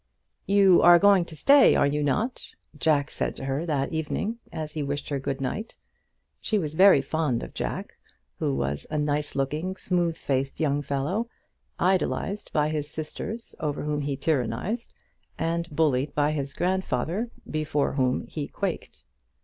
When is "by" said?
12.51-12.69, 16.15-16.31